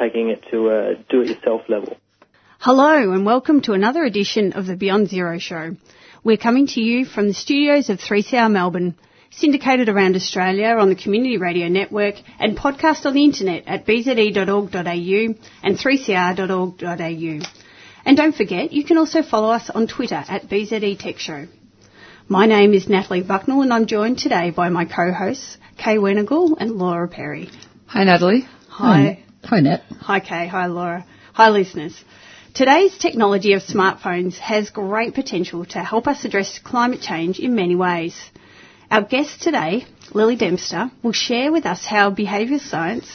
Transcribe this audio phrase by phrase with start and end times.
[0.00, 1.96] Taking it to a do-it-yourself level.
[2.58, 5.76] Hello and welcome to another edition of the Beyond Zero Show.
[6.22, 8.94] We're coming to you from the studios of 3CR Melbourne,
[9.30, 15.34] syndicated around Australia on the Community Radio Network and podcast on the internet at bze.org.au
[15.62, 17.46] and 3cr.org.au.
[18.04, 21.46] And don't forget, you can also follow us on Twitter at BZE Tech Show.
[22.28, 26.72] My name is Natalie Bucknell and I'm joined today by my co-hosts, Kay Wenegal and
[26.72, 27.48] Laura Perry.
[27.86, 28.46] Hi Natalie.
[28.68, 29.20] Hi.
[29.20, 29.82] Hi Nat.
[30.00, 30.48] Hi Kay.
[30.48, 31.06] Hi Laura.
[31.34, 31.96] Hi listeners.
[32.52, 37.76] Today's technology of smartphones has great potential to help us address climate change in many
[37.76, 38.16] ways.
[38.90, 43.06] Our guest today, Lily Dempster, will share with us how behaviour science,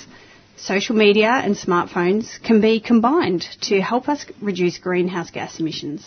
[0.56, 6.06] social media and smartphones can be combined to help us reduce greenhouse gas emissions.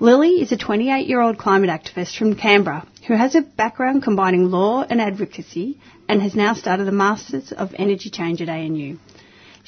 [0.00, 4.50] Lily is a 28 year old climate activist from Canberra who has a background combining
[4.50, 8.96] law and advocacy and has now started a Masters of Energy Change at ANU.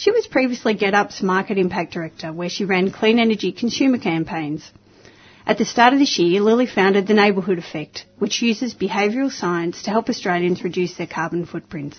[0.00, 4.72] She was previously GetUp's Market Impact Director, where she ran clean energy consumer campaigns.
[5.46, 9.82] At the start of this year, Lily founded the Neighbourhood Effect, which uses behavioural science
[9.82, 11.98] to help Australians reduce their carbon footprints.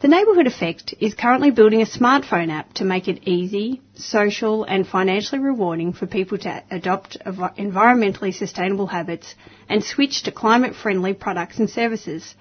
[0.00, 4.86] The Neighbourhood Effect is currently building a smartphone app to make it easy, social and
[4.88, 9.34] financially rewarding for people to adopt environmentally sustainable habits
[9.68, 12.34] and switch to climate friendly products and services.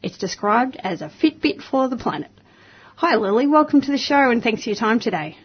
[0.00, 2.30] It's described as a Fitbit for the planet.
[2.98, 3.46] Hi, Lily.
[3.46, 5.36] Welcome to the show and thanks for your time today.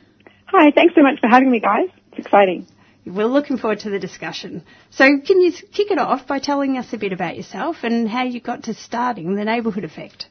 [0.45, 1.89] Hi, thanks so much for having me, guys.
[2.13, 2.65] It's exciting.
[3.05, 4.63] We're looking forward to the discussion.
[4.89, 8.23] So, can you kick it off by telling us a bit about yourself and how
[8.23, 10.27] you got to starting the Neighbourhood Effect?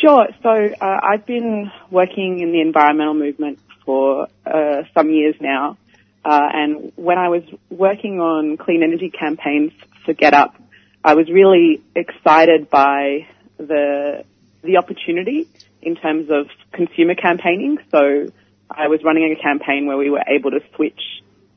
[0.00, 0.26] Sure.
[0.42, 5.76] So, uh, I've been working in the environmental movement for uh, some years now.
[6.24, 9.72] Uh, and when I was working on clean energy campaigns
[10.06, 10.54] for GetUp,
[11.04, 13.26] I was really excited by
[13.58, 14.24] the
[14.62, 15.48] the opportunity
[15.82, 17.78] in terms of consumer campaigning.
[17.90, 18.26] So
[18.70, 21.00] I was running a campaign where we were able to switch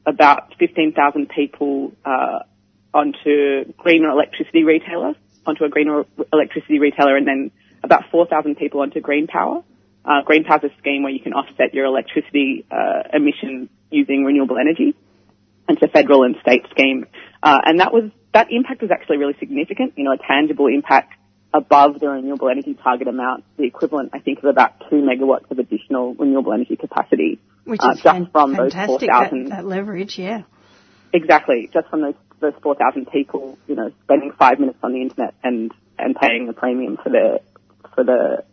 [0.06, 2.39] about 15,000 people uh,
[2.94, 5.13] onto greener electricity retailer,
[5.45, 7.51] onto a greener electricity retailer, and then
[7.84, 9.63] about 4,000 people onto green power.
[10.03, 14.23] Uh, green power is a scheme where you can offset your electricity uh, emissions using
[14.23, 14.95] renewable energy.
[15.69, 17.06] It's a federal and state scheme,
[17.44, 19.94] uh, and that was that impact was actually really significant.
[19.95, 21.13] You know, a tangible impact
[21.53, 25.59] above the renewable energy target amount, the equivalent, I think, of about two megawatts of
[25.59, 27.39] additional renewable energy capacity.
[27.66, 29.45] Which uh, is just from fantastic, those 4,000.
[29.45, 30.44] That, that, leverage, yeah.
[31.13, 31.69] Exactly.
[31.73, 35.72] Just from those, those 4,000 people, you know, spending five minutes on the internet and,
[36.00, 37.41] and paying a premium for the,
[37.94, 38.44] for the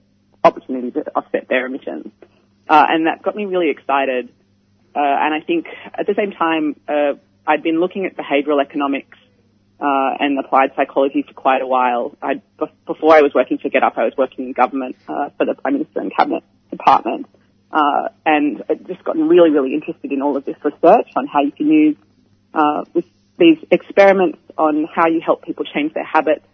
[0.42, 2.10] opportunity to offset their emissions.
[2.68, 4.28] Uh, and that got me really excited.
[4.94, 9.16] Uh, and I think at the same time, uh, I'd been looking at behavioral economics
[9.80, 12.16] uh, and applied psychology for quite a while.
[12.20, 12.42] I,
[12.86, 15.74] before I was working for GetUp, I was working in government uh, for the Prime
[15.74, 17.26] Minister and Cabinet Department,
[17.72, 21.42] uh, and I just gotten really, really interested in all of this research on how
[21.42, 21.96] you can use
[22.54, 22.84] uh,
[23.38, 26.44] these experiments on how you help people change their habits,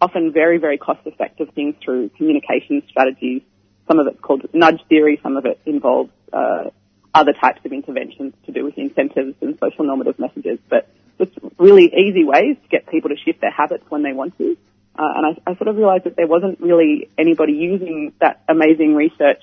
[0.00, 3.42] often very, very cost-effective things through communication strategies.
[3.86, 6.70] Some of it's called nudge theory, some of it involves uh,
[7.12, 10.88] other types of interventions to do with incentives and social normative messages, but
[11.20, 14.56] just really easy ways to get people to shift their habits when they want to.
[14.98, 18.94] Uh, and I, I sort of realized that there wasn't really anybody using that amazing
[18.94, 19.42] research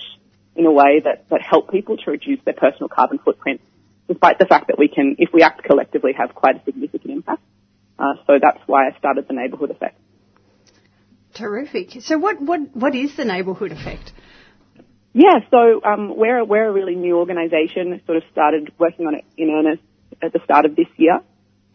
[0.55, 3.61] in a way that, that helped people to reduce their personal carbon footprint,
[4.07, 7.41] despite the fact that we can, if we act collectively, have quite a significant impact.
[7.99, 9.99] Uh, so that's why I started the neighbourhood effect.
[11.33, 12.01] Terrific.
[12.01, 14.11] So what, what, what is the neighbourhood effect?
[15.13, 19.25] Yeah, so um, we're, we're a really new organisation, sort of started working on it
[19.37, 19.81] in earnest
[20.21, 21.21] at the start of this year.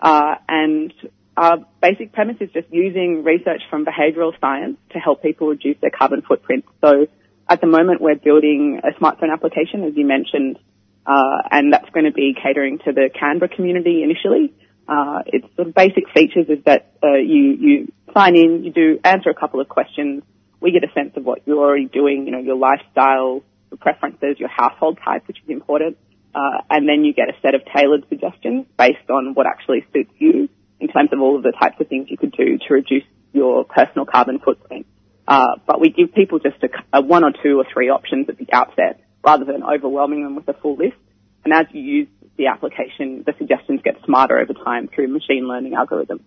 [0.03, 0.93] Uh, and
[1.37, 5.91] our basic premise is just using research from behavioural science to help people reduce their
[5.91, 6.65] carbon footprint.
[6.81, 7.07] So
[7.49, 10.59] at the moment, we're building a smartphone application, as you mentioned,
[11.07, 14.53] uh, and that's going to be catering to the Canberra community initially.
[14.89, 19.31] Uh, its of basic features is that uh, you you sign in, you do answer
[19.31, 20.25] a couple of questions.
[20.61, 24.39] We get a sense of what you're already doing, you know, your lifestyle, your preferences,
[24.39, 25.97] your household type, which is important.
[26.35, 30.13] Uh, and then you get a set of tailored suggestions based on what actually suits
[30.19, 30.49] you
[30.81, 33.65] in terms of all of the types of things you could do to reduce your
[33.65, 34.87] personal carbon footprint.
[35.29, 38.39] Uh, but we give people just a, a, one or two or three options at
[38.39, 40.97] the outset rather than overwhelming them with a full list.
[41.45, 45.73] And as you use the application, the suggestions get smarter over time through machine learning
[45.73, 46.23] algorithms.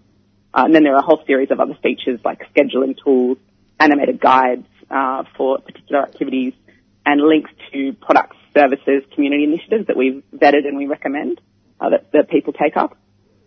[0.54, 3.38] Uh, and then there are a whole series of other features like scheduling tools,
[3.80, 6.54] animated guides uh, for particular activities,
[7.06, 11.42] and links to products, services, community initiatives that we've vetted and we recommend
[11.80, 12.98] uh, that, that people take up.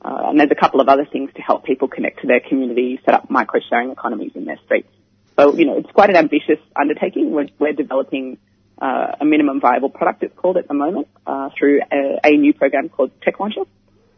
[0.00, 3.00] Uh, and there's a couple of other things to help people connect to their community,
[3.04, 4.88] set up micro-sharing economies in their streets.
[5.36, 7.32] So, you know, it's quite an ambitious undertaking.
[7.32, 8.38] We're, we're developing
[8.80, 12.52] uh, a minimum viable product, it's called at the moment, uh, through a, a, new
[12.52, 13.66] program called TechLauncher.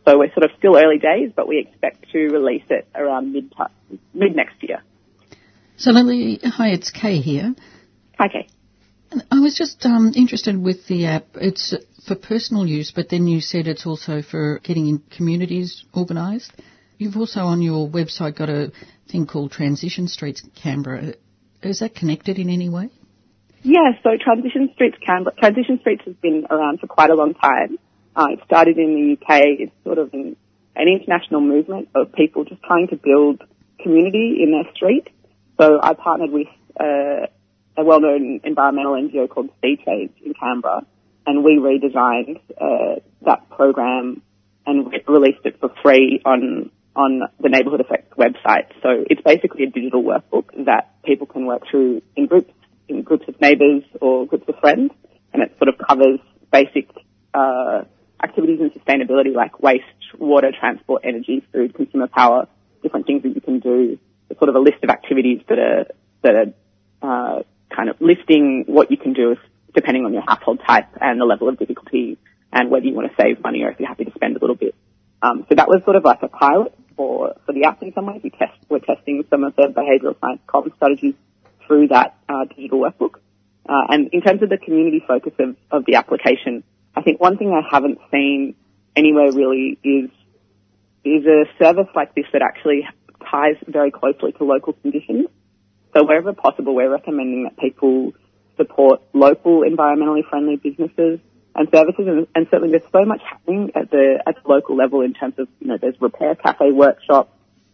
[0.06, 3.52] So we're sort of still early days, but we expect to release it around mid,
[4.12, 4.82] mid next year.
[5.76, 7.54] So Lily, hi, it's Kay here.
[8.18, 8.48] Hi, Kay.
[9.30, 11.24] I was just um, interested with the app.
[11.34, 11.74] It's
[12.06, 16.52] for personal use, but then you said it's also for getting in communities organised.
[16.98, 18.72] You've also on your website got a
[19.10, 21.14] thing called Transition Streets Canberra.
[21.62, 22.90] Is that connected in any way?
[23.62, 27.78] Yeah, so Transition Streets Canberra, Transition Streets has been around for quite a long time.
[28.14, 29.42] Uh, it started in the UK.
[29.58, 30.36] It's sort of an,
[30.76, 33.42] an international movement of people just trying to build
[33.82, 35.08] community in their street.
[35.60, 36.48] So I partnered with
[36.78, 37.26] uh,
[37.80, 40.86] a well-known environmental NGO called SEE-Change in Canberra,
[41.26, 44.22] and we redesigned uh, that program
[44.66, 48.66] and re- released it for free on on the Neighbourhood Effects website.
[48.82, 52.52] So it's basically a digital workbook that people can work through in groups,
[52.88, 54.90] in groups of neighbours or groups of friends,
[55.32, 56.18] and it sort of covers
[56.52, 56.90] basic
[57.32, 57.84] uh,
[58.22, 59.84] activities in sustainability like waste,
[60.18, 62.48] water, transport, energy, food, consumer power,
[62.82, 63.98] different things that you can do.
[64.28, 65.86] It's sort of a list of activities that are
[66.22, 66.34] that
[67.02, 67.42] are uh,
[67.74, 69.36] kind of listing what you can do
[69.74, 72.18] depending on your household type and the level of difficulty
[72.52, 74.56] and whether you want to save money or if you're happy to spend a little
[74.56, 74.74] bit.
[75.22, 78.06] Um, so that was sort of like a pilot for, for the app in some
[78.06, 78.20] ways.
[78.24, 81.14] We test, we're testing some of the behavioural science coping strategies
[81.66, 83.16] through that uh, digital workbook.
[83.68, 86.64] Uh, and in terms of the community focus of, of the application,
[86.96, 88.56] I think one thing I haven't seen
[88.96, 90.10] anywhere really is
[91.02, 92.86] is a service like this that actually
[93.30, 95.28] ties very closely to local conditions.
[95.94, 98.12] So wherever possible, we're recommending that people
[98.56, 101.20] support local environmentally friendly businesses
[101.54, 105.00] and services, and, and, certainly there's so much happening at the at the local level
[105.00, 107.32] in terms of you know there's repair cafe workshops.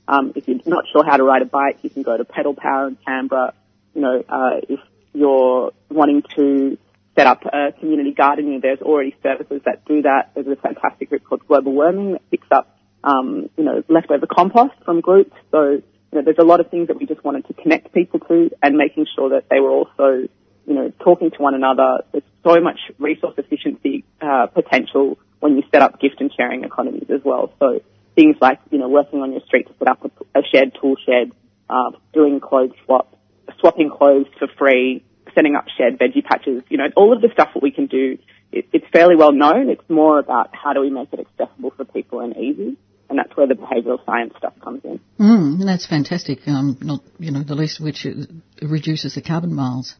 [0.08, 2.54] Um, if you're not sure how to ride a bike, you can go to Pedal
[2.54, 3.52] Power in Canberra.
[3.94, 4.80] You know, uh, if
[5.12, 6.78] you're wanting to
[7.16, 10.30] set up a community gardening, there's already services that do that.
[10.34, 14.74] There's a fantastic group called Global Worming that picks up um, you know leftover compost
[14.84, 15.34] from groups.
[15.50, 15.82] So
[16.12, 18.50] you know, there's a lot of things that we just wanted to connect people to
[18.62, 20.28] and making sure that they were also,
[20.66, 22.04] you know, talking to one another.
[22.12, 27.10] There's so much resource efficiency uh, potential when you set up gift and sharing economies
[27.10, 27.52] as well.
[27.58, 27.80] So
[28.14, 30.96] things like, you know, working on your street to set up a, a shared tool
[31.04, 31.32] shed,
[31.68, 33.14] uh, doing clothes swap,
[33.58, 35.04] swapping clothes for free,
[35.34, 38.18] setting up shared veggie patches, you know, all of the stuff that we can do,
[38.52, 39.68] it, it's fairly well known.
[39.68, 42.76] It's more about how do we make it accessible for people and easy
[43.16, 45.00] and that's where the behavioural science stuff comes in.
[45.18, 46.40] Mm, that's fantastic.
[46.46, 48.28] Um, not you know the least of which it
[48.60, 49.94] reduces the carbon miles.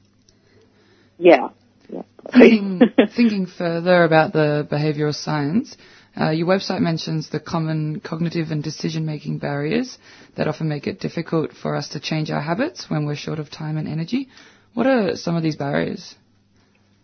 [1.18, 1.48] Yeah.
[1.88, 2.02] yeah.
[2.30, 2.80] Thinking,
[3.16, 5.76] thinking further about the behavioural science,
[6.18, 9.96] uh, your website mentions the common cognitive and decision-making barriers
[10.36, 13.50] that often make it difficult for us to change our habits when we're short of
[13.50, 14.28] time and energy.
[14.74, 16.14] What are some of these barriers?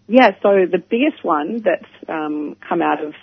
[0.09, 3.15] Yeah, so the biggest one that's um, come out of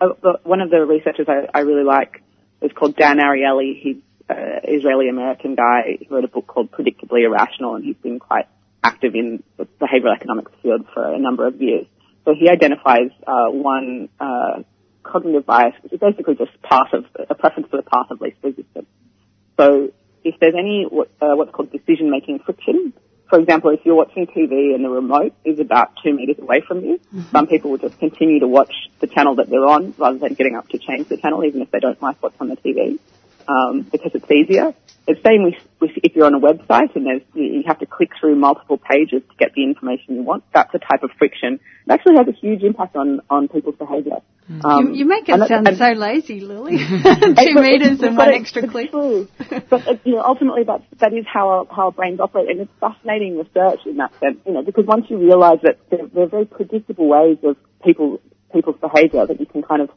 [0.00, 2.22] uh, one of the researchers I, I really like
[2.62, 3.80] is called Dan Ariely.
[3.80, 3.96] He's
[4.28, 5.98] an Israeli American guy.
[6.00, 8.46] He wrote a book called Predictably Irrational, and he's been quite
[8.82, 11.86] active in the behavioral economics field for a number of years.
[12.24, 14.62] So he identifies uh, one uh,
[15.02, 18.38] cognitive bias, which is basically just path of a preference for the path of least
[18.42, 18.86] resistance.
[19.58, 19.92] So
[20.24, 22.94] if there's any uh, what's called decision making friction,
[23.28, 26.84] for example, if you're watching TV and the remote is about two meters away from
[26.84, 27.22] you, mm-hmm.
[27.32, 30.56] some people will just continue to watch the channel that they're on rather than getting
[30.56, 32.98] up to change the channel, even if they don't like what's on the TV,
[33.48, 34.74] um, because it's easier.
[35.06, 38.10] It's same with, with if you're on a website and there's, you have to click
[38.18, 40.44] through multiple pages to get the information you want.
[40.54, 41.60] That's a type of friction.
[41.86, 44.20] It actually has a huge impact on, on people's behaviour.
[44.50, 44.64] Mm.
[44.64, 46.76] Um, you, you, make it sound so lazy, Lily.
[46.78, 48.90] Two meters and one extra click.
[48.90, 49.28] True.
[49.70, 52.60] but uh, you know, ultimately, that that is how our, how our brains operate, and
[52.60, 54.36] it's fascinating research in that sense.
[54.44, 58.20] You know, because once you realise that there, there, are very predictable ways of people
[58.52, 59.88] people's behaviour that you can kind of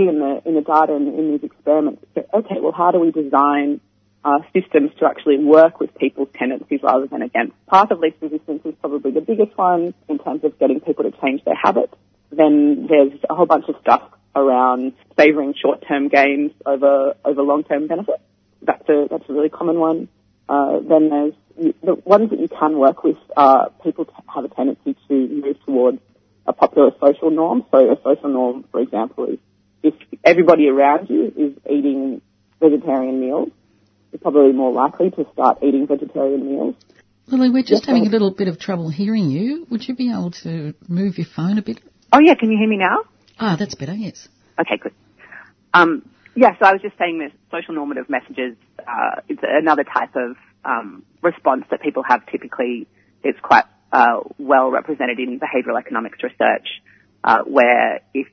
[0.00, 2.04] in the in the data and in these experiments.
[2.14, 3.80] So, okay, well, how do we design
[4.24, 7.54] uh, systems to actually work with people's tendencies rather than against.
[7.66, 11.12] Path of least resistance is probably the biggest one in terms of getting people to
[11.20, 11.94] change their habits.
[12.30, 14.02] Then there's a whole bunch of stuff
[14.34, 18.22] around favouring short-term gains over over long-term benefits.
[18.62, 20.08] That's a that's a really common one.
[20.48, 21.34] Uh, then there's
[21.82, 25.98] the ones that you can work with are people have a tendency to move towards
[26.46, 27.64] a popular social norm.
[27.70, 29.38] So a social norm, for example, is
[29.82, 32.20] if everybody around you is eating
[32.60, 33.50] vegetarian meals,
[34.12, 36.74] you're probably more likely to start eating vegetarian meals.
[37.26, 39.66] Lily, we're just Yes, having a little bit of trouble hearing you.
[39.70, 41.80] Would you be able to move your phone a bit?
[42.12, 43.04] Oh yeah, can you hear me now?
[43.38, 44.28] Ah, that's better, yes.
[44.58, 44.92] Okay, good.
[45.72, 50.14] Um, yeah, so I was just saying that social normative messages, uh, it's another type
[50.16, 52.86] of um, response that people have typically.
[53.24, 56.66] It's quite uh, well represented in behavioural economics research,
[57.24, 58.26] uh, where if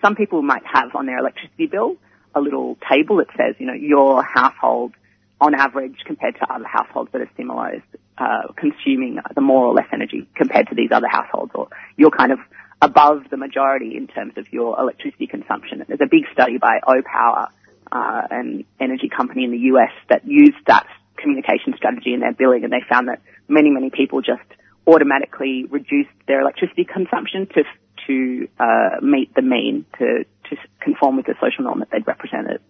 [0.00, 1.96] some people might have on their electricity bill
[2.34, 4.92] a little table that says, you know, your household
[5.40, 7.82] on average compared to other households that are similar is
[8.16, 12.32] uh, consuming the more or less energy compared to these other households, or you're kind
[12.32, 12.38] of
[12.80, 15.84] above the majority in terms of your electricity consumption.
[15.86, 17.48] There's a big study by Opower,
[17.90, 22.64] uh, an energy company in the US that used that communication strategy in their billing,
[22.64, 24.42] and they found that many, many people just
[24.86, 27.62] automatically reduced their electricity consumption to
[28.06, 32.60] to uh, meet the mean, to to conform with the social norm that they'd represented.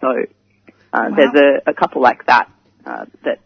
[0.00, 0.08] So
[0.92, 2.50] uh, there's a, a couple like that
[2.86, 3.40] uh, that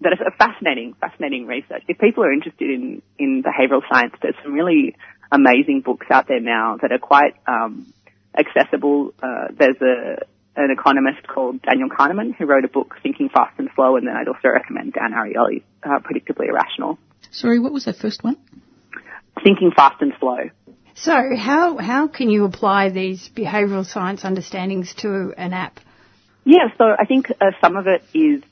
[0.00, 1.82] that is a fascinating, fascinating research.
[1.88, 4.96] If people are interested in in behavioural science, there's some really
[5.30, 7.92] amazing books out there now that are quite um,
[8.36, 9.14] accessible.
[9.22, 10.24] Uh, there's a
[10.56, 14.16] an economist called Daniel Kahneman who wrote a book, Thinking Fast and Slow, and then
[14.16, 16.98] I'd also recommend Dan Ariely's uh, Predictably Irrational.
[17.30, 18.36] Sorry, what was that first one?
[19.44, 20.50] Thinking Fast and Slow.
[21.00, 25.78] So, how how can you apply these behavioural science understandings to an app?
[26.44, 28.42] Yeah, so I think uh, some of it is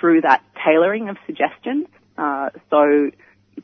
[0.00, 1.88] through that tailoring of suggestions.
[2.16, 3.10] Uh, so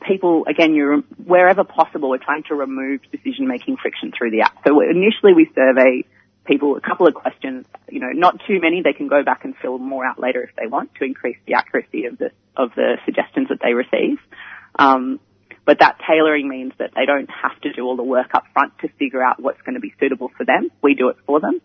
[0.07, 4.57] people, again, you're wherever possible, we're trying to remove decision-making friction through the app.
[4.67, 6.05] So initially, we survey
[6.45, 7.65] people a couple of questions.
[7.91, 8.83] You know, not too many.
[8.83, 11.55] They can go back and fill more out later if they want to increase the
[11.55, 14.19] accuracy of the of the suggestions that they receive.
[14.79, 15.19] Um,
[15.69, 18.73] but that tailoring means that they don't have to do all the work up front
[18.79, 20.71] to figure out what's going to be suitable for them.
[20.83, 21.61] We do it for them.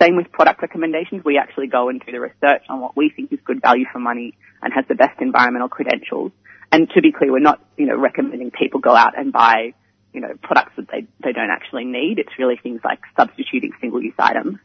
[0.00, 1.24] Same with product recommendations.
[1.24, 3.98] We actually go and do the research on what we think is good value for
[3.98, 6.30] money and has the best environmental credentials.
[6.70, 9.74] And to be clear, we're not, you know, recommending people go out and buy,
[10.12, 12.20] you know, products that they, they don't actually need.
[12.20, 14.58] It's really things like substituting single-use items,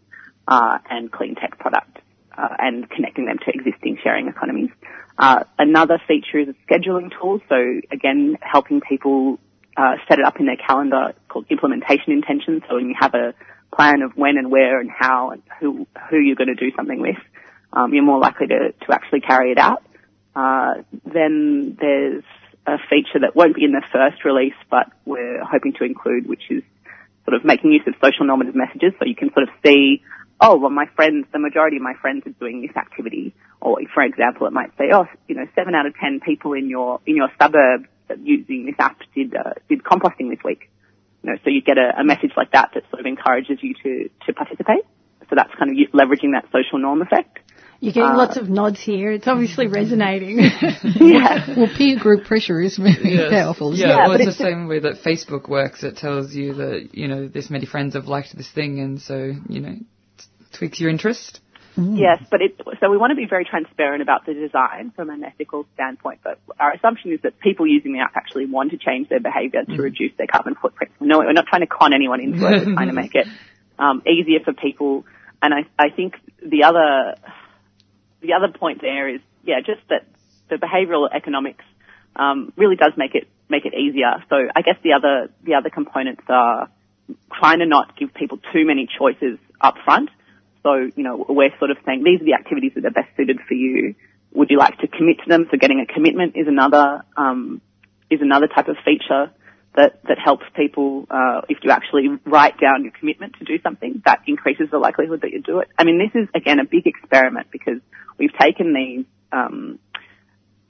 [0.48, 2.00] uh, and clean tech products,
[2.38, 4.70] uh, and connecting them to existing sharing economies.
[5.18, 7.40] Uh, another feature is a scheduling tool.
[7.50, 7.56] So
[7.92, 9.40] again, helping people,
[9.76, 12.64] uh, set it up in their calendar called implementation intentions.
[12.70, 13.34] So when you have a
[13.76, 17.00] plan of when and where and how and who, who you're going to do something
[17.00, 17.18] with,
[17.72, 19.84] um, you're more likely to, to actually carry it out.
[20.36, 22.24] Uh, then there's
[22.66, 26.44] a feature that won't be in the first release, but we're hoping to include, which
[26.50, 26.64] is
[27.26, 28.94] sort of making use of social normative messages.
[29.00, 30.02] So you can sort of see,
[30.44, 33.34] oh, well, my friends, the majority of my friends are doing this activity.
[33.62, 36.70] Or, for example, it might say, oh, you know, seven out of ten people in
[36.70, 37.88] your in your suburb
[38.22, 40.70] using this app did uh, did composting this week.
[41.24, 43.74] You know, so you get a, a message like that that sort of encourages you
[43.84, 44.84] to to participate.
[45.30, 47.40] So that's kind of leveraging that social norm effect.
[47.80, 49.12] You're getting Uh, lots of nods here.
[49.12, 50.38] It's obviously resonating.
[51.00, 51.54] yeah.
[51.58, 53.32] Well, peer group pressure is very Yes.
[53.38, 53.74] powerful.
[53.74, 53.98] Isn't Yeah, it?
[54.00, 55.84] well, but it's it's the same way that Facebook works.
[55.84, 59.34] It tells you that, you know, this many friends have liked this thing and so,
[59.50, 59.86] you know, t-
[60.54, 61.42] tweaks your interest.
[61.76, 65.24] Yes, but it, so we want to be very transparent about the design from an
[65.24, 69.10] ethical standpoint, but our assumption is that people using the app actually want to change
[69.10, 70.94] their behavior to reduce their carbon footprint.
[71.00, 72.68] No, we're not trying to con anyone into it.
[72.68, 73.28] We're trying to make it
[73.80, 75.06] um, easier for people.
[75.42, 77.16] And I, I think the other,
[78.22, 80.06] the other point there is, yeah, just that
[80.50, 81.66] the behavioral economics
[82.16, 84.24] um, really does make it make it easier.
[84.30, 86.70] So I guess the other the other components are
[87.34, 90.10] trying to not give people too many choices up front.
[90.64, 93.40] So, you know, we're sort of saying these are the activities that are best suited
[93.48, 93.96] for you.
[94.34, 95.48] Would you like to commit to them?
[95.52, 97.62] So getting a commitment is another, um,
[98.10, 99.32] is another type of feature
[99.76, 104.02] that, that helps people, uh, if you actually write down your commitment to do something,
[104.06, 105.68] that increases the likelihood that you do it.
[105.78, 107.80] I mean, this is again a big experiment because
[108.18, 109.80] we've taken these, um,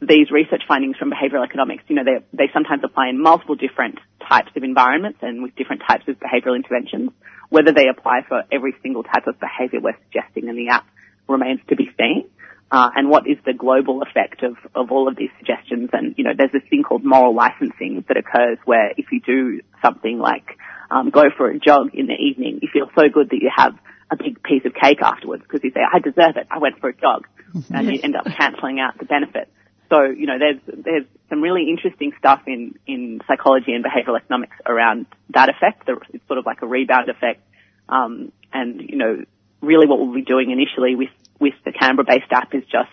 [0.07, 3.99] these research findings from behavioral economics, you know, they, they sometimes apply in multiple different
[4.27, 7.11] types of environments and with different types of behavioral interventions.
[7.49, 10.87] Whether they apply for every single type of behavior we're suggesting in the app
[11.27, 12.29] remains to be seen.
[12.71, 15.91] Uh, and what is the global effect of, of all of these suggestions?
[15.93, 19.61] And, you know, there's this thing called moral licensing that occurs where if you do
[19.83, 20.57] something like
[20.89, 23.77] um, go for a jog in the evening, you feel so good that you have
[24.09, 26.47] a big piece of cake afterwards because you say, I deserve it.
[26.49, 27.27] I went for a jog.
[27.71, 29.47] And you end up cancelling out the benefit.
[29.93, 34.57] So, you know, there's, there's some really interesting stuff in, in psychology and behavioral economics
[34.65, 35.87] around that effect.
[36.11, 37.41] It's sort of like a rebound effect.
[37.87, 39.23] Um, and, you know,
[39.61, 42.89] really what we'll be doing initially with, with the Canberra-based app is just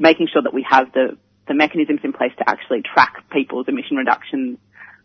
[0.00, 3.96] making sure that we have the, the mechanisms in place to actually track people's emission
[3.96, 4.58] reductions,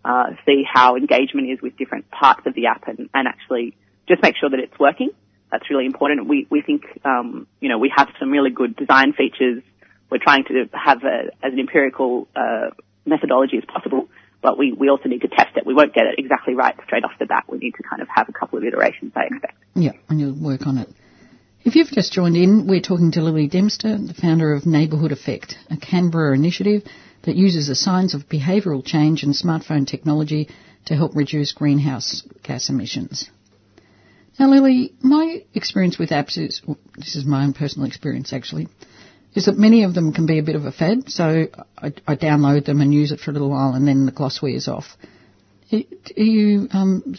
[0.04, 4.24] uh, see how engagement is with different parts of the app and, and actually just
[4.24, 5.12] make sure that it's working.
[5.52, 6.28] That's really important.
[6.28, 9.62] We, we think, um, you know, we have some really good design features.
[10.10, 12.70] We're trying to have a, as an empirical, uh,
[13.06, 14.10] methodology as possible,
[14.42, 15.66] but we, we also need to test it.
[15.66, 17.46] We won't get it exactly right straight off the bat.
[17.48, 19.58] We need to kind of have a couple of iterations, I expect.
[19.76, 20.90] Yeah, and you'll work on it.
[21.64, 25.56] If you've just joined in, we're talking to Lily Dempster, the founder of Neighbourhood Effect,
[25.72, 26.84] a Canberra initiative
[27.24, 30.48] that uses the science of behavioural change and smartphone technology
[30.86, 33.32] to help reduce greenhouse gas emissions.
[34.40, 36.62] Now, Lily, my experience with apps is,
[36.98, 38.68] this is my own personal experience actually,
[39.36, 41.46] is that many of them can be a bit of a fad, so
[41.78, 44.42] I, I download them and use it for a little while and then the gloss
[44.42, 44.86] wears off.
[45.72, 45.80] Are
[46.16, 47.16] you um,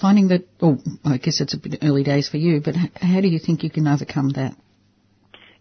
[0.00, 3.28] finding that, oh, I guess it's a bit early days for you, but how do
[3.28, 4.54] you think you can overcome that?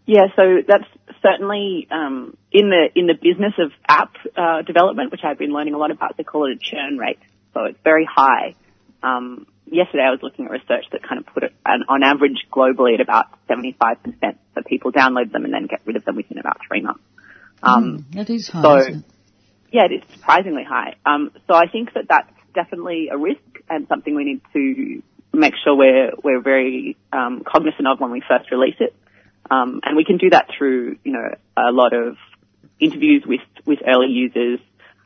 [0.05, 0.83] Yeah, so that's
[1.21, 5.75] certainly um, in the in the business of app uh, development, which I've been learning
[5.75, 6.17] a lot about.
[6.17, 7.19] They call it a churn rate,
[7.53, 8.55] so it's very high.
[9.01, 12.45] Um, yesterday, I was looking at research that kind of put it an, on average
[12.51, 16.37] globally at about 75% that people download them and then get rid of them within
[16.37, 17.03] about three months.
[17.61, 18.61] Um, mm, that is high.
[18.61, 19.01] So,
[19.71, 20.95] yeah, it is surprisingly high.
[21.05, 25.01] Um, so I think that that's definitely a risk and something we need to
[25.35, 28.95] make sure we're we're very um, cognizant of when we first release it.
[29.49, 32.17] Um, and we can do that through, you know, a lot of
[32.79, 34.59] interviews with, with early users,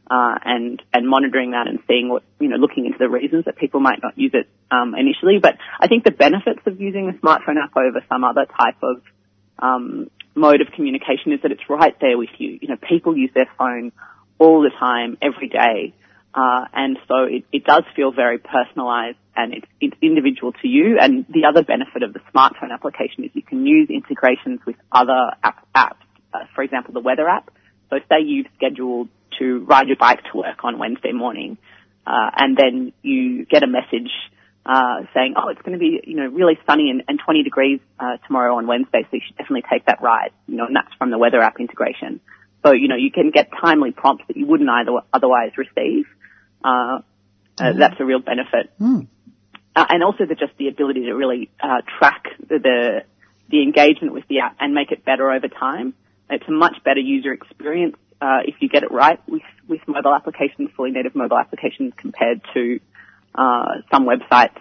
[0.09, 3.57] uh, and, and monitoring that and seeing what, you know, looking into the reasons that
[3.57, 5.39] people might not use it, um, initially.
[5.41, 9.01] But I think the benefits of using a smartphone app over some other type of,
[9.59, 12.59] um, mode of communication is that it's right there with you.
[12.61, 13.91] You know, people use their phone
[14.37, 15.93] all the time, every day.
[16.33, 20.97] Uh, and so it, it does feel very personalized and it's, it's individual to you.
[21.01, 25.31] And the other benefit of the smartphone application is you can use integrations with other
[25.43, 25.95] app, apps.
[26.33, 27.49] Uh, for example, the weather app.
[27.89, 31.57] So say you've scheduled to ride your bike to work on Wednesday morning,
[32.05, 34.11] uh, and then you get a message
[34.65, 37.79] uh, saying, "Oh, it's going to be you know really sunny and, and 20 degrees
[37.99, 40.93] uh, tomorrow on Wednesday, so you should definitely take that ride." You know, and that's
[40.97, 42.19] from the weather app integration.
[42.65, 46.05] So you know you can get timely prompts that you wouldn't either otherwise receive.
[46.63, 46.99] Uh,
[47.57, 47.77] mm.
[47.77, 48.71] that's a real benefit.
[48.79, 49.07] Mm.
[49.77, 53.03] Uh, and also the, just the ability to really uh, track the, the,
[53.51, 55.93] the engagement with the app and make it better over time.
[56.31, 60.13] It's a much better user experience uh, if you get it right with with mobile
[60.13, 62.79] applications, fully native mobile applications, compared to
[63.35, 64.57] uh, some websites,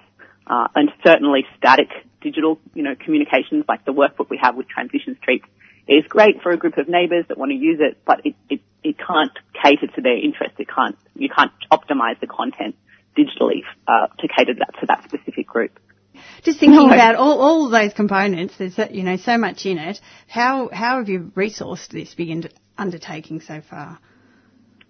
[0.47, 1.89] uh, and certainly static
[2.21, 5.43] digital, you know, communications like the workbook we have with Transition Street
[5.89, 8.61] is great for a group of neighbours that want to use it, but it, it,
[8.83, 10.57] it can't cater to their interests.
[10.59, 12.75] It can't you can't optimise the content
[13.17, 15.79] digitally uh, to cater that to that specific group.
[16.43, 16.95] Just thinking no.
[16.95, 20.01] about all, all those components, there's you know so much in it.
[20.29, 23.99] How how have you resourced this big undertaking so far?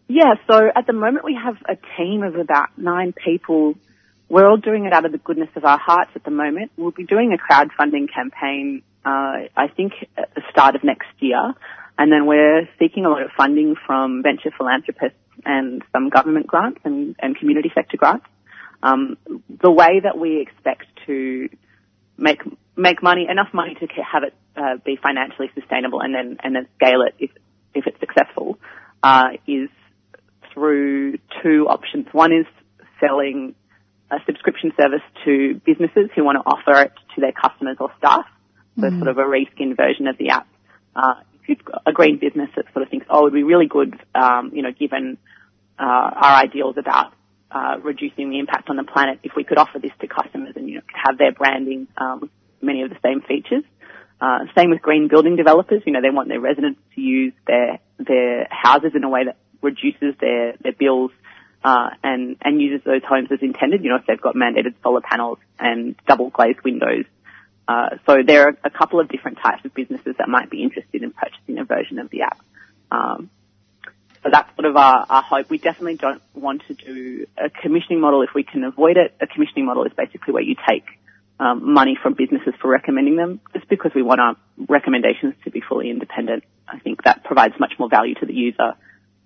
[0.09, 3.75] Yeah, so at the moment we have a team of about nine people.
[4.29, 6.73] We're all doing it out of the goodness of our hearts at the moment.
[6.77, 11.55] We'll be doing a crowdfunding campaign, uh, I think, at the start of next year.
[11.99, 16.81] And then we're seeking a lot of funding from venture philanthropists and some government grants
[16.85, 18.27] and, and community sector grants.
[18.83, 19.17] Um,
[19.49, 21.49] the way that we expect to
[22.16, 22.40] make
[22.77, 26.69] make money, enough money to have it uh, be financially sustainable, and then and then
[26.77, 27.31] scale it if
[27.75, 28.59] if it's successful,
[29.03, 29.69] uh, is
[30.53, 32.07] through two options.
[32.12, 32.47] One is
[33.01, 33.55] selling
[34.11, 38.25] a subscription service to businesses who want to offer it to their customers or staff.
[38.79, 38.99] So mm.
[38.99, 40.47] sort of a reskin version of the app.
[40.95, 43.42] Uh, if you've got a green business that sort of thinks, oh, it would be
[43.42, 45.19] really good, um, you know, given
[45.79, 47.12] uh, our ideals about
[47.57, 50.69] uh, reducing the impact on the planet, if we could offer this to customers and
[50.69, 53.64] you know have their branding, um, many of the same features.
[54.21, 55.83] Uh, same with green building developers.
[55.87, 59.38] You know, they want their residents to use their their houses in a way that
[59.62, 61.12] reduces their their bills
[61.64, 63.83] uh, and and uses those homes as intended.
[63.83, 67.07] You know, if they've got mandated solar panels and double glazed windows.
[67.69, 71.03] Uh, so there are a couple of different types of businesses that might be interested
[71.03, 72.38] in purchasing a version of the app.
[72.92, 73.31] Um,
[74.27, 75.49] so that's sort of our, our hope.
[75.51, 79.15] We definitely don't want to do a commissioning model if we can avoid it.
[79.21, 80.85] A commissioning model is basically where you take
[81.39, 84.35] um, money from businesses for recommending them, just because we want our
[84.69, 86.43] recommendations to be fully independent.
[86.67, 88.75] I think that provides much more value to the user.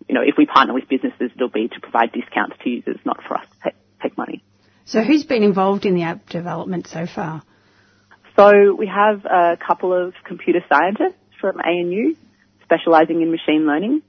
[0.06, 3.22] You know, if we partner with businesses, it'll be to provide discounts to users, not
[3.26, 4.44] for us to take, take money.
[4.84, 7.42] So who's been involved in the app development so far?
[8.36, 12.16] So we have a couple of computer scientists from ANU
[12.64, 14.02] specialising in machine learning.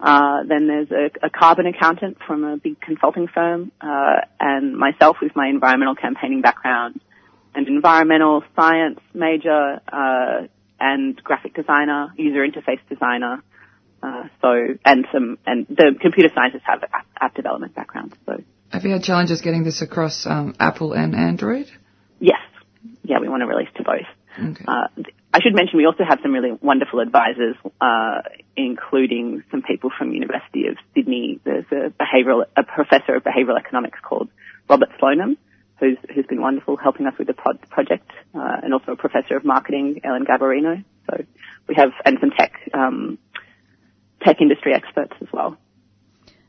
[0.00, 5.16] Uh, then there's a, a, carbon accountant from a big consulting firm, uh, and myself
[5.22, 7.00] with my environmental campaigning background,
[7.54, 10.46] an environmental science major, uh,
[10.80, 13.42] and graphic designer, user interface designer.
[14.02, 18.14] Uh, So, and some, and the computer scientists have app, app development backgrounds.
[18.26, 21.66] So, have you had challenges getting this across um, Apple and Android?
[22.18, 22.40] Yes.
[23.02, 24.08] Yeah, we want to release to both.
[24.36, 24.64] Okay.
[24.66, 24.88] Uh,
[25.34, 28.20] I should mention we also have some really wonderful advisors, uh,
[28.56, 31.40] including some people from University of Sydney.
[31.42, 34.28] There's a behavioural, a professor of behavioural economics called
[34.70, 35.36] Robert Slonim,
[35.80, 39.36] who's who's been wonderful helping us with the pro- project, uh, and also a professor
[39.36, 40.84] of marketing, Ellen Garbarino.
[41.10, 41.24] So
[41.66, 43.18] we have and some tech um,
[44.22, 45.56] tech industry experts as well.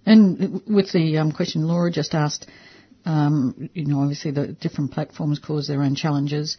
[0.05, 2.47] And with the um, question Laura just asked,
[3.03, 6.57] um, you know, obviously the different platforms cause their own challenges.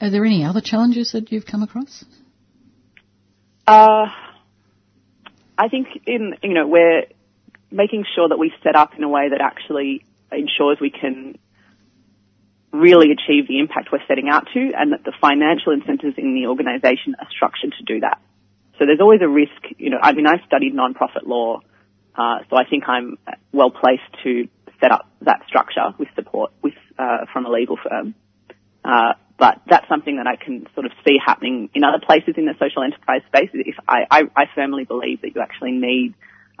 [0.00, 2.04] Are there any other challenges that you've come across?
[3.66, 4.06] Uh,
[5.58, 7.04] I think in you know we're
[7.70, 11.38] making sure that we set up in a way that actually ensures we can
[12.72, 16.48] really achieve the impact we're setting out to, and that the financial incentives in the
[16.48, 18.20] organisation are structured to do that.
[18.78, 19.76] So there's always a risk.
[19.76, 21.60] You know, I mean, I've studied non-profit law,
[22.14, 23.18] uh, so I think I'm
[23.52, 24.48] well placed to
[24.80, 28.14] set up that structure with support with uh, from a legal firm.
[28.82, 32.44] Uh, but that's something that I can sort of see happening in other places in
[32.44, 33.48] the social enterprise space.
[33.54, 36.12] If I, I, I firmly believe that you actually need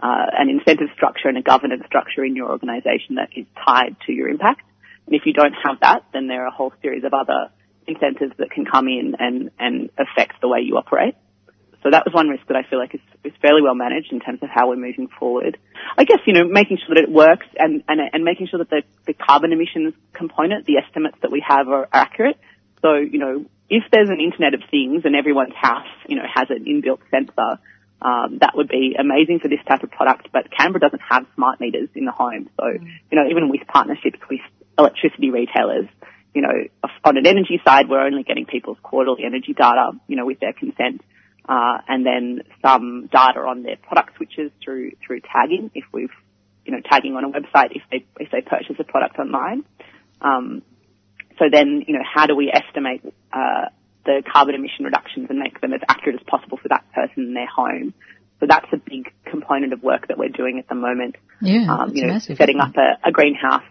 [0.02, 4.12] uh, an incentive structure and a governance structure in your organisation that is tied to
[4.12, 4.62] your impact.
[5.04, 7.50] And if you don't have that, then there are a whole series of other
[7.86, 11.14] incentives that can come in and, and affect the way you operate.
[11.82, 14.20] So that was one risk that I feel like is, is fairly well managed in
[14.20, 15.58] terms of how we're moving forward.
[15.98, 18.70] I guess, you know, making sure that it works and, and, and making sure that
[18.70, 22.38] the, the carbon emissions component, the estimates that we have are accurate
[22.82, 26.48] so, you know, if there's an Internet of Things and everyone's house, you know, has
[26.50, 27.60] an inbuilt sensor,
[28.02, 30.28] um, that would be amazing for this type of product.
[30.32, 32.48] But Canberra doesn't have smart meters in the home.
[32.58, 34.40] So, you know, even with partnerships with
[34.78, 35.86] electricity retailers,
[36.34, 36.54] you know,
[37.04, 40.52] on an energy side, we're only getting people's quarterly energy data, you know, with their
[40.52, 41.02] consent.
[41.48, 46.12] Uh, and then some data on their product switches through, through tagging if we've,
[46.64, 49.64] you know, tagging on a website if they, if they purchase a product online.
[50.20, 50.62] Um,
[51.40, 53.66] so then, you know, how do we estimate uh,
[54.04, 57.34] the carbon emission reductions and make them as accurate as possible for that person in
[57.34, 57.94] their home?
[58.40, 61.16] So that's a big component of work that we're doing at the moment.
[61.40, 63.64] Yeah, um, you know, massive, setting up a, a greenhouse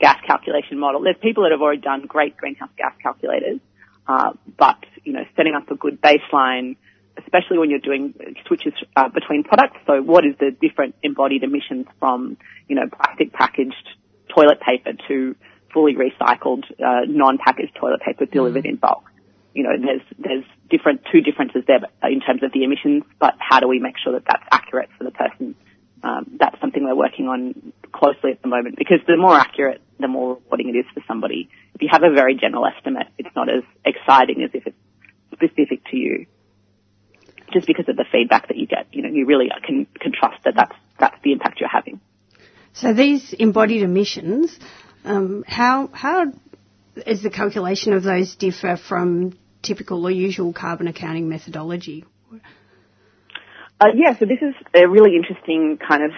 [0.00, 1.02] gas calculation model.
[1.02, 3.60] There's people that have already done great greenhouse gas calculators,
[4.06, 6.76] uh, but you know, setting up a good baseline,
[7.18, 8.14] especially when you're doing
[8.46, 9.78] switches uh, between products.
[9.86, 12.36] So, what is the different embodied emissions from
[12.68, 13.88] you know plastic packaged
[14.34, 15.36] toilet paper to
[15.72, 18.70] fully recycled, uh, non-packaged toilet paper delivered mm.
[18.70, 19.04] in bulk.
[19.54, 23.58] You know, there's there's different two differences there in terms of the emissions, but how
[23.58, 25.56] do we make sure that that's accurate for the person?
[26.02, 30.08] Um, that's something we're working on closely at the moment because the more accurate, the
[30.08, 31.50] more rewarding it is for somebody.
[31.74, 34.76] If you have a very general estimate, it's not as exciting as if it's
[35.32, 36.26] specific to you.
[37.52, 40.44] Just because of the feedback that you get, you know, you really can can trust
[40.44, 42.00] that that's that's the impact you're having.
[42.72, 44.56] So these embodied emissions,
[45.04, 46.32] um, how how
[47.06, 52.04] is the calculation of those differ from typical or usual carbon accounting methodology?
[53.80, 56.10] Uh, yeah, so this is a really interesting kind of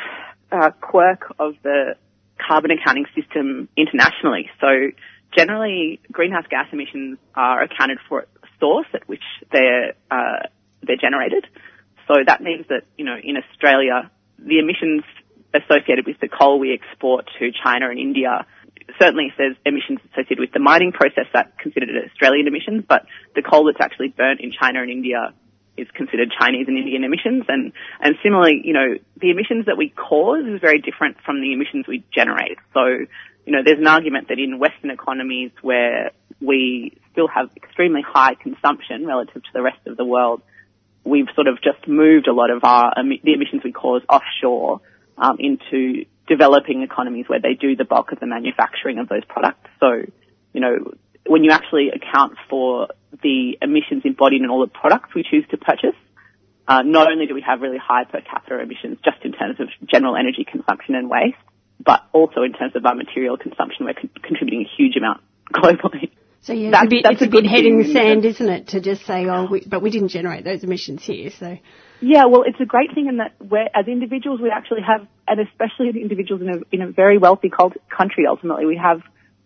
[0.51, 1.95] uh, quirk of the
[2.37, 4.51] carbon accounting system internationally.
[4.61, 4.90] So
[5.37, 10.47] generally, greenhouse gas emissions are accounted for at the source at which they're uh,
[10.83, 11.47] they're generated.
[12.09, 15.05] So that means that you know in Australia, the emissions
[15.55, 18.47] associated with the coal we export to China and India
[18.99, 23.66] certainly there's emissions associated with the mining process, that's considered Australian emissions, but the coal
[23.66, 25.35] that's actually burnt in China and India
[25.77, 27.45] is considered Chinese and Indian emissions.
[27.49, 31.53] And, and similarly, you know, the emissions that we cause is very different from the
[31.53, 32.59] emissions we generate.
[32.75, 32.85] So,
[33.47, 38.35] you know, there's an argument that in Western economies where we still have extremely high
[38.35, 40.42] consumption relative to the rest of the world,
[41.05, 44.81] we've sort of just moved a lot of our, the emissions we cause offshore
[45.18, 49.69] um, into developing economies where they do the bulk of the manufacturing of those products.
[49.81, 50.03] So,
[50.53, 50.93] you know,
[51.27, 52.89] when you actually account for
[53.23, 55.97] the emissions embodied in all the products we choose to purchase,
[56.69, 59.69] uh, not only do we have really high per capita emissions just in terms of
[59.89, 61.37] general energy consumption and waste,
[61.85, 65.21] but also in terms of our material consumption, we're con- contributing a huge amount
[65.53, 66.11] globally.
[66.43, 68.69] So yeah, it's a bit, it's a, a bit head in the sand, isn't it,
[68.69, 71.59] to just say, oh, we, but we didn't generate those emissions here, so.
[72.03, 75.38] Yeah, well, it's a great thing in that we're, as individuals, we actually have, and
[75.38, 79.03] especially as individuals in a, in a very wealthy cult- country, ultimately, we have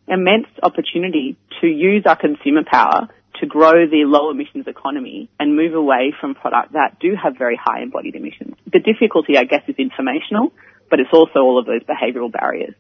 [0.09, 3.09] immense opportunity to use our consumer power
[3.41, 7.61] to grow the low emissions economy and move away from products that do have very
[7.63, 8.55] high embodied emissions.
[8.73, 10.55] The difficulty, I guess, is informational,
[10.89, 12.75] but it's also all of those behavioural barriers.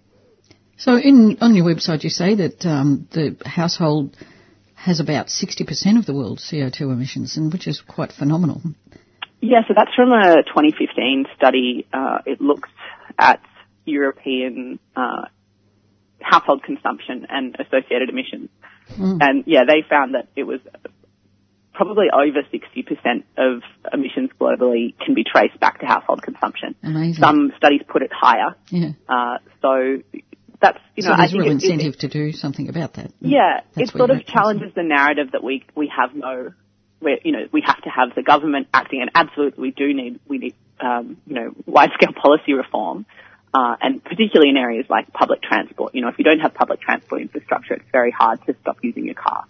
[0.79, 4.17] So, in on your website, you say that um, the household
[4.75, 8.63] has about 60% of the world's CO2 emissions, and which is quite phenomenal.
[9.47, 11.87] Yeah, so that's from a 2015 study.
[11.93, 12.71] Uh, it looked
[13.19, 13.41] at
[13.85, 15.27] European uh,
[16.21, 18.51] household consumption and associated emissions.
[18.93, 19.19] Mm.
[19.21, 20.61] And yeah, they found that it was
[21.73, 26.75] probably over 60% of emissions globally can be traced back to household consumption.
[26.83, 27.23] Amazing.
[27.23, 28.57] Some studies put it higher.
[28.71, 28.93] Yeah.
[29.09, 30.03] Uh, so
[30.61, 32.95] that's, you so know, there's I think real it, incentive it, to do something about
[32.95, 33.13] that.
[33.21, 36.53] Yeah, That's it sort of challenges the narrative that we, we have no,
[36.99, 40.21] where, you know, we have to have the government acting and absolutely we do need,
[40.27, 43.07] we need, um, you know, wide scale policy reform.
[43.55, 45.95] Uh, and particularly in areas like public transport.
[45.95, 49.07] You know, if you don't have public transport infrastructure, it's very hard to stop using
[49.07, 49.47] your car.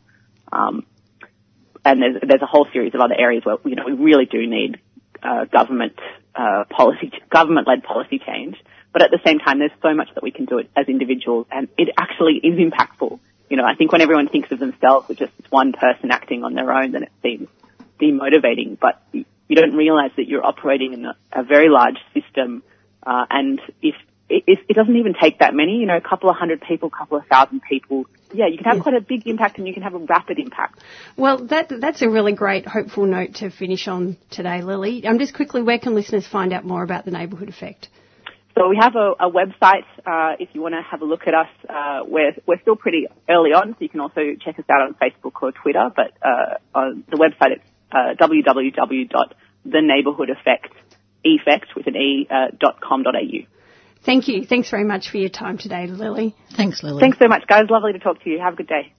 [0.52, 0.86] Um,
[1.84, 4.46] and there's there's a whole series of other areas where you know we really do
[4.46, 4.78] need
[5.22, 5.98] uh, government
[6.34, 8.56] uh, policy, government-led policy change.
[8.92, 11.46] But at the same time, there's so much that we can do it as individuals,
[11.50, 13.18] and it actually is impactful.
[13.48, 16.54] You know, I think when everyone thinks of themselves as just one person acting on
[16.54, 17.48] their own, then it seems
[18.00, 18.78] demotivating.
[18.78, 22.62] But you don't realize that you're operating in a, a very large system
[23.06, 23.94] uh, and if
[24.28, 26.98] it, it, doesn't even take that many, you know, a couple of hundred people, a
[26.98, 28.06] couple of thousand people.
[28.34, 28.82] Yeah, you can have yes.
[28.82, 30.80] quite a big impact and you can have a rapid impact.
[31.16, 35.06] Well, that that's a really great, hopeful note to finish on today, Lily.
[35.06, 37.88] Um, just quickly, where can listeners find out more about the neighbourhood effect?
[38.56, 39.84] So we have a, a website.
[40.06, 43.06] Uh, if you want to have a look at us, uh, we're we're still pretty
[43.28, 45.90] early on, so you can also check us out on Facebook or Twitter.
[45.94, 50.86] But uh, on the website, it's uh, www.theneighbourhoodeffect.com
[51.26, 53.44] effect with an e uh, dot com dot au.
[54.04, 54.46] Thank you.
[54.46, 56.34] Thanks very much for your time today, Lily.
[56.56, 57.00] Thanks, Lily.
[57.00, 57.64] Thanks so much, guys.
[57.68, 58.38] Lovely to talk to you.
[58.38, 58.92] Have a good day.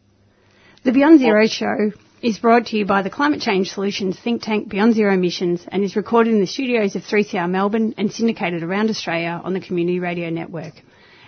[0.83, 4.69] The Beyond Zero show is brought to you by the Climate Change Solutions think tank
[4.69, 8.89] Beyond Zero Emissions and is recorded in the studios of 3CR Melbourne and syndicated around
[8.89, 10.73] Australia on the Community Radio Network.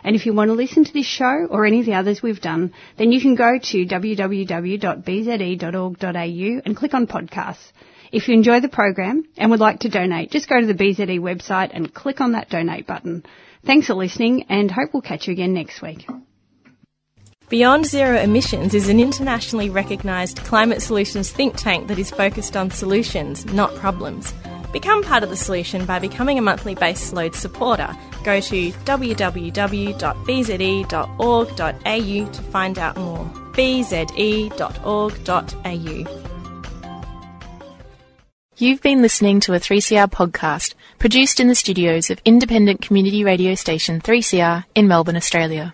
[0.04, 2.42] And if you want to listen to this show or any of the others we've
[2.42, 4.92] done, then you can go to www.bze.org.au
[6.66, 7.72] and click on podcasts.
[8.12, 11.20] If you enjoy the program and would like to donate, just go to the BZE
[11.20, 13.24] website and click on that donate button.
[13.66, 16.08] Thanks for listening and hope we'll catch you again next week.
[17.50, 22.70] Beyond Zero Emissions is an internationally recognised climate solutions think tank that is focused on
[22.70, 24.32] solutions, not problems.
[24.72, 27.90] Become part of the solution by becoming a monthly base load supporter.
[28.24, 29.92] Go to www.bze.org.au
[32.32, 33.26] to find out more.
[33.54, 34.60] bze.org.au
[38.58, 43.56] You've been listening to a 3CR podcast produced in the studios of independent community radio
[43.56, 45.74] station 3CR in Melbourne, Australia.